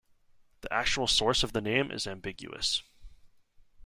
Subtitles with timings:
[0.61, 2.81] The actual source of the name is ambiguous.